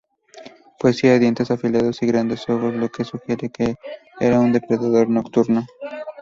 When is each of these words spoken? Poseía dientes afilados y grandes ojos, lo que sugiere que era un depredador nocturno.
Poseía 0.79 1.19
dientes 1.19 1.51
afilados 1.51 2.01
y 2.01 2.07
grandes 2.07 2.49
ojos, 2.49 2.73
lo 2.73 2.89
que 2.89 3.03
sugiere 3.03 3.51
que 3.51 3.75
era 4.19 4.39
un 4.39 4.51
depredador 4.51 5.07
nocturno. 5.07 5.67